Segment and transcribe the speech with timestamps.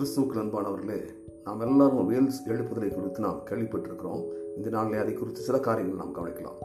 [0.00, 1.00] கிறிஸ்துவுக்கு அன்பானவர்களே
[1.44, 4.24] நாம் எல்லாரும் வேல்ஸ் எழுப்புதலை குறித்து நாம் கேள்விப்பட்டிருக்கிறோம்.
[4.56, 6.58] இந்த நாளிலே அதை குறித்து சில காரியங்கள் நாம் கவனிக்கலாம்.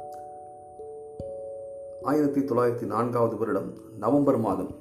[2.04, 4.76] ஆயிரத்தி தொள்ளாயிரத்தி நான்காவது வருடம் நவம்பர் மாதம்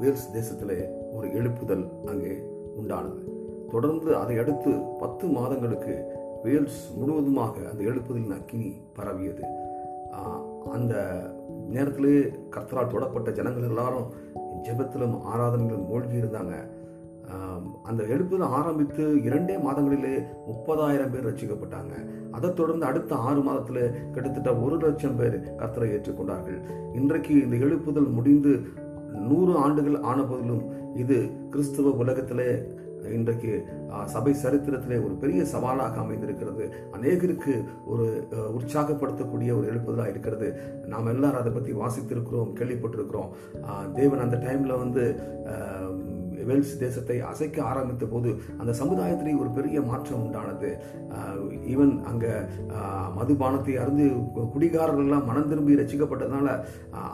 [0.00, 2.42] வேல்ஸ் தேசத்திலே ஒரு எழுப்புதல் அங்கே
[2.82, 3.30] உண்டானது.
[3.70, 6.04] தொடர்ந்து அதை அடுத்து பத்து மாதங்களுக்கு
[6.42, 9.46] வேல்ஸ் முழுவதுமாக அந்த எழுப்புதலின் அக்கினி பரவியது.
[10.10, 11.22] ஆஹ் அந்த
[11.68, 12.18] நேரத்திலே
[12.50, 14.06] கர்த்தரால் தொடப்பட்ட ஜனங்கள் எல்லாரும்
[14.62, 16.80] ஜெபத்திலும் ஆராதனையிலும் மூழ்கி இருந்தாங்க.
[17.90, 20.14] அந்த எழுப்புதல் ஆரம்பித்து இரண்டே மாதங்களிலே
[20.50, 21.94] முப்பதாயிரம் பேர் ரசிக்கப்பட்டாங்க
[22.36, 23.82] அதை தொடர்ந்து அடுத்த ஆறு மாதத்தில்
[24.14, 26.60] கிட்டத்தட்ட ஒரு லட்சம் பேர் கர்த்தரை ஏற்றுக்கொண்டார்கள்.
[27.00, 28.54] இன்றைக்கு இந்த எழுப்புதல் முடிந்து
[29.30, 30.62] நூறு ஆண்டுகள் ஆன போதிலும்
[31.02, 31.18] இது
[31.50, 32.48] கிறிஸ்துவ உலகத்திலே
[33.16, 33.52] இன்றைக்கு
[34.12, 36.64] சபை சரித்திரத்திலே ஒரு பெரிய சவாலாக அமைந்திருக்கிறது.
[36.96, 37.54] அநேகருக்கு
[37.92, 38.06] ஒரு
[38.58, 40.48] உற்சாகப்படுத்தக்கூடிய ஒரு எழுப்புதலாக இருக்கிறது.
[40.92, 43.30] நாம் எல்லாரும் அதை பற்றி வாசித்திருக்கிறோம் கேள்விப்பட்டிருக்கிறோம்.
[43.98, 45.04] தேவன் அந்த டைமில் வந்து
[46.50, 50.70] வெல்ஸ் தேசத்தை அசைக்க ஆரம்பித்த போது அந்த சமுதாயத்திலே ஒரு பெரிய மாற்றம் உண்டானது.
[51.72, 52.32] ஈவன் அங்கே
[53.18, 54.06] மதுபானத்தை அருந்து
[54.54, 56.48] குடிகாரர்கள்லாம் மனம் திரும்பி ரசிக்கப்பட்டதுனால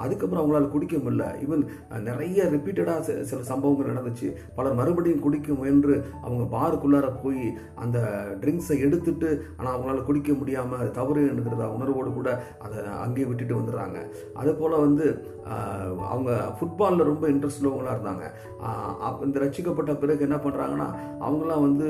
[0.04, 1.26] அதுக்கப்புறம் அவங்களால குடிக்க முடியல.
[1.44, 1.64] ஈவன்
[2.08, 4.28] நிறைய ரிப்பீட்டடாக சில சம்பவங்கள் நடந்துச்சு.
[4.58, 7.42] பலர் மறுபடியும் குடிக்க முயன்று அவங்க பாருக்குள்ளார போய்
[7.84, 7.98] அந்த
[8.42, 12.28] ட்ரிங்க்ஸை எடுத்துட்டு ஆனால் அவங்களால குடிக்க முடியாமல் அது தவறு என்கிறத உணர்வோடு கூட
[12.66, 13.98] அதை அங்கேயே விட்டுட்டு வந்துடுறாங்க.
[14.40, 15.06] அதே போல் வந்து
[16.12, 18.24] அவங்க ஃபுட்பாலில் ரொம்ப இன்ட்ரெஸ்ட் உள்ளவங்களா இருந்தாங்க.
[19.27, 20.88] இந்த ரட்சிக்கப்பட்ட பிறகு என்ன பண்ணுறாங்கன்னா
[21.27, 21.86] அவங்களாம் வந்து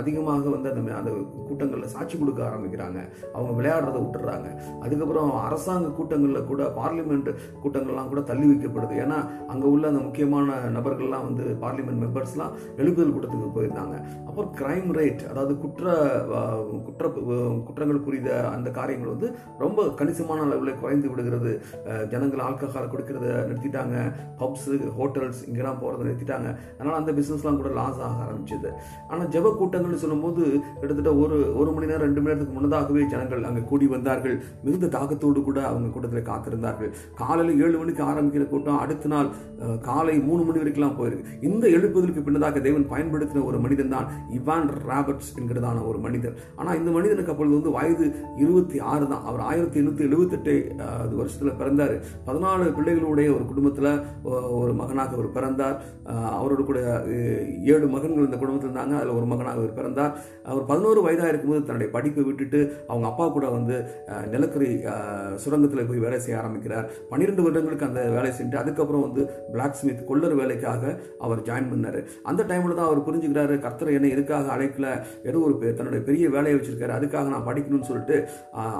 [0.00, 1.12] அதிகமாக வந்து அந்த அந்த
[1.48, 2.98] கூட்டங்களில் சாட்சி கொடுக்க ஆரம்பிக்கிறாங்க.
[3.34, 4.48] அவங்க விளையாடுறதை விட்டுறாங்க.
[4.84, 7.30] அதுக்கப்புறம் அரசாங்க கூட்டங்களில் கூட பார்லிமெண்ட்
[7.62, 8.94] கூட்டங்கள்லாம் கூட தள்ளி வைக்கப்படுது.
[9.04, 9.18] ஏன்னா
[9.52, 13.96] அங்கே உள்ள அந்த முக்கியமான நபர்கள்லாம் வந்து பார்லிமெண்ட் மெம்பர்ஸ்லாம் எழுப்புதல் கூட்டத்துக்கு போயிருந்தாங்க.
[14.28, 15.84] அப்புறம் கிரைம் ரேட் அதாவது குற்ற
[16.86, 17.04] குற்ற
[17.66, 19.28] குற்றங்கள் புரிந்த அந்த காரியங்கள் வந்து
[19.64, 21.52] ரொம்ப கணிசமான அளவில் குறைந்து விடுகிறது.
[22.12, 23.96] ஜனங்கள் ஆல்கஹால் கொடுக்கறத நிறுத்திட்டாங்க.
[24.42, 26.50] பப்ஸு ஹோட்டல்ஸ் இங்கெல்லாம் போகிறத நிறுத்திட்டாங்க.
[26.76, 28.70] அதனால் அந்த பிஸ்னஸ்லாம் கூட லாஸ் ஆக ஆரம்பிச்சது.
[29.10, 30.42] ஆனால் ஜெப கூட்டங்கள்னு சொல்லும்போது
[30.80, 34.36] கிட்டத்தட்ட ஒரு ஒரு மணி நேரம் ரெண்டு மணி நேரத்துக்கு முன்னதாகவே ஜனங்கள் அங்கே கூடி வந்தார்கள்.
[34.66, 36.90] மிகுந்த தாக்கத்தோடு கூட அவங்க கூட்டத்தில் காத்திருந்தார்கள்.
[37.22, 39.30] காலையில் ஏழு மணிக்கு ஆரம்பிக்கிற கூட்டம் அடுத்த நாள்
[39.88, 41.32] காலை மூணு மணி வரைக்கும்லாம் போயிருக்கு.
[41.48, 46.34] இந்த எழுப்புதலுக்கு பின்னதாக தேவன் பயன்படுத்தின ஒரு மனிதன் தான் இவான் ராபர்ட்ஸ் என்கிறதான ஒரு மனிதர்.
[46.60, 48.06] ஆனால் இந்த மனிதனுக்கு அப்பொழுது வந்து வயது
[48.44, 49.24] இருபத்தி ஆறு தான்.
[49.30, 50.54] அவர் ஆயிரத்தி எண்ணூற்றி எழுபத்தெட்டு
[51.20, 51.94] வருஷத்தில் பிறந்தார்.
[52.28, 53.90] பதினாலு பிள்ளைகளுடைய ஒரு குடும்பத்தில்
[54.60, 55.76] ஒரு மகனாக அவர் பிறந்தார்.
[56.38, 56.80] அவர் அவரோட கூட
[57.72, 58.94] ஏழு மகன்கள் இந்த குடும்பத்தில் இருந்தாங்க.
[58.98, 60.12] அதில் ஒரு மகனாக அவர் பிறந்தார்.
[60.50, 63.76] அவர் பதினோரு வயதாக இருக்கும்போது தன்னுடைய படிப்பை விட்டுட்டு அவங்க அப்பா கூட வந்து
[64.34, 64.70] நிலக்கரி
[65.44, 66.86] சுரங்கத்தில் போய் வேலை செய்ய ஆரம்பிக்கிறார்.
[67.10, 69.24] பன்னிரெண்டு வருடங்களுக்கு அந்த வேலை செஞ்சு அதுக்கப்புறம் வந்து
[69.54, 70.84] பிளாக் ஸ்மித் கொள்ளர் வேலைக்காக
[71.26, 72.00] அவர் ஜாயின் பண்ணார்.
[72.30, 74.86] அந்த டைமில் தான் அவர் புரிஞ்சுக்கிறாரு கர்த்தர் என்னை எதுக்காக அழைக்கல?
[75.28, 78.16] ஏதோ ஒரு தன்னுடைய பெரிய வேலையை வச்சிருக்காரு அதுக்காக நான் படிக்கணும்னு சொல்லிட்டு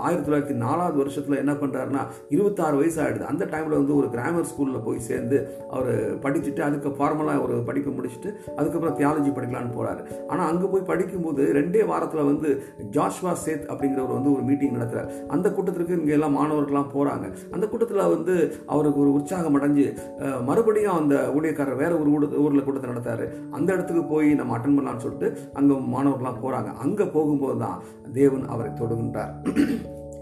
[0.07, 2.05] ஆயிரத்தி தொள்ளாயிரத்தி நாலாவது வருஷத்தில் என்ன பண்ணுறாருன்னா
[2.37, 5.39] இருபத்தாறு வயசு ஆகிடுது அந்த டைமில் வந்து ஒரு கிராமர் ஸ்கூலில் போய் சேர்ந்து
[5.77, 5.93] அவர்
[6.25, 10.07] படிச்சுட்டு அதுக்கு ஃபார்மலாக ஒரு படிப்பு முடிச்சுட்டு அதுக்கப்புறம் தியாலஜி படிக்கலான்னு போறாரு.
[10.27, 15.27] ஆனால் அங்கே போய் படிக்கும்போது ரெண்டே வாரத்தில் வந்து ஜாஷ்வா சேத் அப்படிங்கிறவர் வந்து ஒரு மீட்டிங் நடத்துறாரு.
[15.27, 19.97] அந்த கூட்டத்திற்கு இங்கே எல்லாம் மாணவர்கள்லாம் போகிறாங்க அந்த கூட்டத்தில் வந்து அவருக்கு ஒரு உற்சாகம் அடைஞ்சு
[20.45, 23.29] மறுபடியும் அந்த ஊழியக்காரர் வேற ஒரு ஊட- ஊர்ல கூட்டத்தை நடத்தாரு.
[23.51, 26.73] அந்த இடத்துக்கு போய் நம்ம அட்டன் பண்ணலாம்னு சொல்லிட்டு அங்க மாணவர்கள்லாம் போறாங்க.
[26.75, 29.33] அங்க போகும்போது தான் தேவன் அவரை தொடுகின்றார்.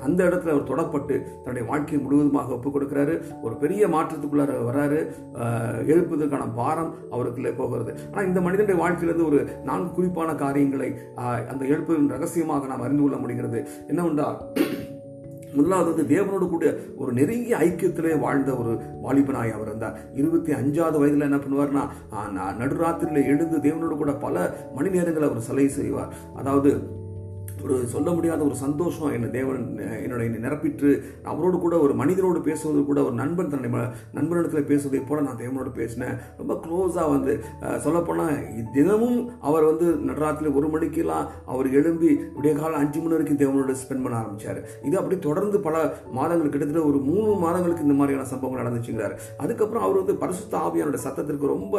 [0.05, 5.01] அந்த இடத்துல அவர் தொடப்பட்டு தன்னுடைய வாழ்க்கையை முழுவதுமாக ஒப்புக் கொடுக்கிறாரு ஒரு பெரிய மாற்றத்துக்குள்ளார வராரு.
[5.87, 7.95] எழுப்புவதற்கான பாரம் அவருக்குள்ளே போகிறது.
[8.11, 10.91] ஆனால் இந்த மனிதனுடைய வாழ்க்கையிலிருந்து ஒரு நான்கு குறிப்பான காரியங்களை
[11.49, 13.61] அந்த எழுப்புதலின் ரகசியமாக நாம் அறிந்து கொள்ள முடிகிறது.
[13.87, 14.39] என்னவென்றால்
[15.55, 16.65] முதலாவது வந்து தேவனோடு கூட
[16.97, 18.73] ஒரு நெருங்கிய ஐக்கியத்திலே வாழ்ந்த ஒரு
[19.03, 19.99] வாலிபனாய் அவர் இருந்தார்.
[20.15, 21.83] இருபத்தி அஞ்சாவது வயதுல என்ன பண்ணுவார்னா
[22.13, 22.25] ஆ,
[22.59, 24.37] நடுராத்திரியில எழுந்து தேவனோடு கூட பல
[24.75, 26.11] மணி நேரங்களை அவர் சிலை செய்வார்.
[26.35, 26.71] அதாவது
[27.65, 29.61] ஒரு சொல்ல முடியாத ஒரு சந்தோஷம் என்னை தேவன்
[30.05, 30.89] என்னோட என்னை நிரப்பிட்டு
[31.31, 33.69] அவரோடு கூட ஒரு மனிதனோடு பேசுவது கூட ஒரு நண்பன் தன்னை
[34.17, 36.17] நண்பனிடத்தில் பேசுவதை போல நான் தேவனோடு பேசினேன்.
[36.41, 37.35] ரொம்ப க்ளோஸாக வந்து
[37.85, 38.35] சொல்லப்போனால்
[38.77, 39.19] தினமும்
[39.49, 44.19] அவர் வந்து நடராத்திரி ஒரு மணிக்கெல்லாம் அவர் எழும்பி விடிய காலம் அஞ்சு மணி வரைக்கும் தேவனோட ஸ்பெண்ட் பண்ண
[44.23, 44.61] ஆரம்பிச்சார்.
[44.89, 45.77] இது அப்படி தொடர்ந்து பல
[46.19, 49.17] மாதங்கள் கிட்டத்தட்ட ஒரு மூணு மாதங்களுக்கு இந்த மாதிரியான சம்பவங்கள் நடந்துச்சுங்கிறார்.
[49.45, 51.75] அதுக்கப்புறம் அவர் வந்து பரிசுத்த ஆவியானோட சத்தத்திற்கு ரொம்ப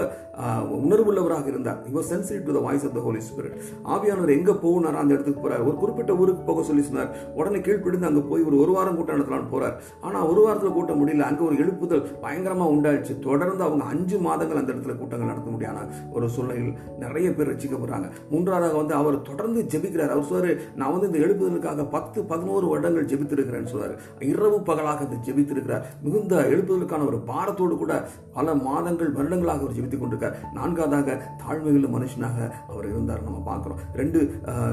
[0.82, 1.80] உணர்வுள்ளவராக இருந்தார்.
[1.92, 3.56] இவர் sensitive to the voice of the holy spirit
[3.96, 7.10] ஆவியானவர் எங்கே போகணும் அந்த இடத்துக்கு போகிற ஒரு குறிப்பிட்ட ஊருக்கு போக சொல்லி சொன்னார்.
[7.36, 9.76] உடனே கீழ்ப்பிடிந்து அங்க போய் ஒரு ஒரு வாரம் கூட்டம் நடத்தலாம்னு போறார்.
[10.02, 11.28] ஆனா ஒரு வாரத்துல கூட்டம் முடியல.
[11.30, 13.14] அங்க ஒரு எழுப்புதல் பயங்கரமா உண்டாயிடுச்சு.
[13.20, 18.78] தொடர்ந்து அவங்க அஞ்சு மாதங்கள் அந்த இடத்துல கூட்டங்கள் நடத்த முடியாத ஒரு சூழ்நிலையில் நிறைய பேர் ரசிக்கப்படுறாங்க மூன்றாவதாக
[18.82, 20.14] வந்து அவர் தொடர்ந்து ஜெபிக்கிறார்.
[20.16, 23.96] அவர் சொல்றாரு நான் வந்து இந்த எழுப்புதலுக்காக பத்து பதினோரு வருடங்கள் ஜெபித்திருக்கிறேன்னு சொல்றாரு.
[24.32, 25.84] இரவு பகலாக அதை ஜெபித்திருக்கிறார்.
[26.04, 27.94] மிகுந்த எழுப்புதலுக்கான ஒரு பாரத்தோடு கூட
[28.34, 30.36] பல மாதங்கள் வருடங்களாக அவர் ஜெபித்துக் கொண்டிருக்கார்.
[30.54, 33.24] நான்காவதாக தாழ்மையுள்ள மனுஷனாக அவர் இருந்தார்.
[33.24, 33.80] நம்ம பார்க்கிறோம்.
[33.94, 34.20] ரெண்டு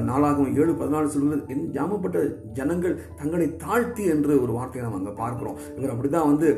[0.09, 2.17] நாளாகவும் ஏழு பதினாலு சொல்லுங்கள் என் ஜாமப்பட்ட
[2.53, 5.57] ஜனங்கள் தங்களை தாழ்த்தி என்று ஒரு வார்த்தையை நம்ம அங்கே பார்க்கிறோம்.
[5.77, 6.49] இவர் அப்படிதான் வந்து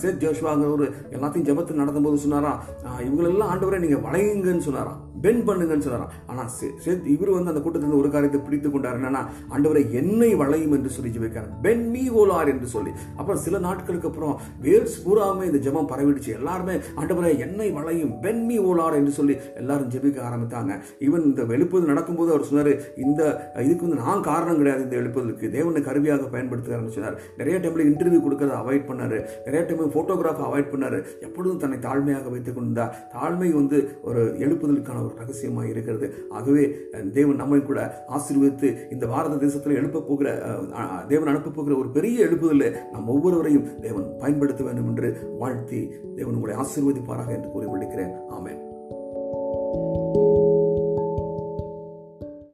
[0.00, 2.52] சேத் ஜோஷ்வாங்கிற ஒரு எல்லாத்தையும் ஜெபத்தில் நடத்தும்போது சொன்னாரா
[2.84, 6.42] அஹ், இவங்களெல்லாம் ஆண்டவரை நீங்க வளையுங்கன்னு சொன்னாராம் பென் பண்ணுங்கன்னு சொல்றான் ஆனா
[6.84, 8.98] சேத் இவர் வந்து அந்த கூட்டத்தில் ஒரு காரியத்தை பிடித்து கொண்டார்.
[9.00, 9.22] என்னன்னா
[9.54, 11.50] ஆண்டவரை என்னை வளையும் என்று சொல்லி ஜெபிக்கிறார்.
[11.62, 12.90] பென் மீ ஓலார் என்று சொல்லி.
[13.16, 14.34] அப்புறம் சில நாட்களுக்கு அப்புறம்
[14.66, 16.30] வேல்ஸ் பூராமே இந்த ஜெபம் பரவிடுச்சு.
[16.38, 18.20] எல்லாருமே ஆண்டவரை என்னை வளையும்.
[18.20, 20.72] பென் மீ ஓலார் என்று சொல்லி எல்லாரும் ஜெபிக்க ஆரம்பித்தாங்க.
[21.06, 22.72] ஈவன் இந்த எழுப்புதல் நடக்கும்போது அவர் சொன்னார்
[23.04, 23.22] இந்த
[23.66, 27.18] இதுக்கு வந்து நான் காரணம் கிடையாது இந்த எழுப்புதலுக்கு தேவனை கருவியாக பயன்படுத்துகிறார்னு சொன்னார்.
[27.36, 29.20] நிறைய டைமில் இன்டர்வியூ கொடுக்கறத அவாய்ட் பண்ணாரு.
[29.46, 30.98] நிறைய டைம் போட்டோகிராஃப் அவாய்ட் பண்ணார்.
[31.28, 36.08] எப்பொழுதும் தன்னை தாழ்மையாக வைத்துக் கொண்டார் தாழ்மை வந்து ஒரு எழுப்புதலுக்கான ஒரு ரகசியமாக இருக்கிறது.
[36.28, 36.64] ஆகவே
[37.12, 37.80] தேவன் நம்மை கூட
[38.16, 40.28] ஆசீர்வதித்து இந்த பாரத தேசத்தில் எழுப்ப போகிற
[41.08, 45.80] தேவன் அனுப்ப போகிற ஒரு பெரிய எழுப்புதலில் நம் ஒவ்வொருவரையும் தேவன் பயன்படுத்த வேண்டும் என்று வாழ்த்தி
[46.16, 48.60] தேவன் உங்களை ஆசீர்வதிப்பாராக என்று கூறி விடுக்கிறேன் ஆமேன்.